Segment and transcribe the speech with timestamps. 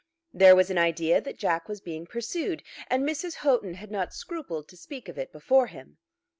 [0.33, 3.35] There was an idea that Jack was being pursued, and Mrs.
[3.45, 5.99] Houghton had not scrupled to speak of it before him.